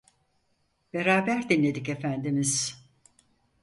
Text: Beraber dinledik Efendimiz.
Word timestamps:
Beraber 0.93 1.49
dinledik 1.49 1.89
Efendimiz. 1.89 2.83